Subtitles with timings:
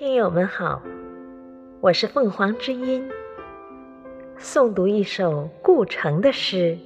[0.00, 0.80] 听友们好，
[1.82, 3.06] 我是凤凰之音，
[4.38, 6.78] 诵读一首顾城的诗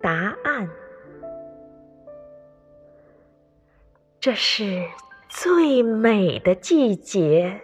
[0.00, 0.66] 答案》。
[4.18, 4.82] 这是
[5.28, 7.60] 最美的季节，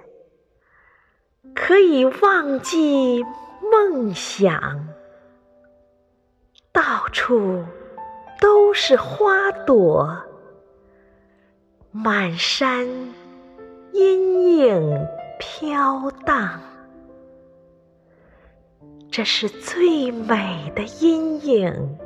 [1.55, 3.25] 可以忘记
[3.73, 4.87] 梦想，
[6.73, 7.65] 到处
[8.39, 10.15] 都是花朵，
[11.91, 12.87] 满山。
[13.93, 15.07] 阴影
[15.39, 16.61] 飘荡，
[19.11, 21.99] 这是最美的阴影，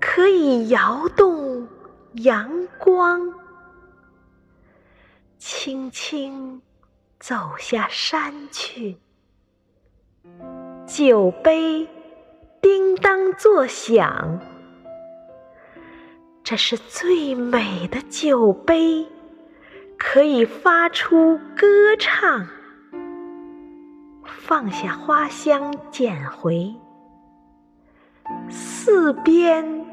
[0.00, 1.66] 可以摇动
[2.14, 3.32] 阳光。
[5.38, 6.60] 轻轻
[7.20, 8.96] 走下山去，
[10.86, 11.88] 酒杯
[12.60, 14.40] 叮当作响，
[16.42, 19.06] 这是最美的酒杯。
[19.98, 21.66] 可以发出歌
[21.98, 22.46] 唱，
[24.24, 26.72] 放下花香，捡回，
[28.48, 29.84] 四边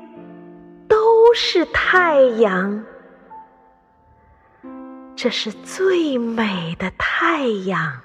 [0.88, 2.86] 都是太阳，
[5.16, 8.00] 这是最美的太阳，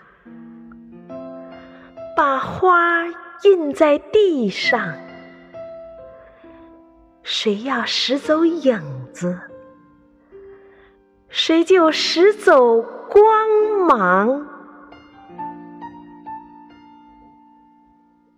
[2.17, 3.07] 把花
[3.45, 4.95] 印在地上，
[7.23, 9.39] 谁要拾走影子？
[11.31, 13.49] 谁就拾走光
[13.87, 14.60] 芒。